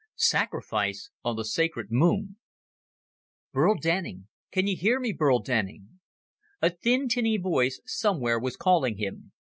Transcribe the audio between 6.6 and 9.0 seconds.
thin, tinny voice somewhere was calling